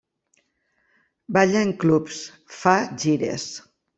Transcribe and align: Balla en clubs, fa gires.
Balla 1.37 1.61
en 1.67 1.75
clubs, 1.85 2.23
fa 2.61 2.75
gires. 3.05 3.49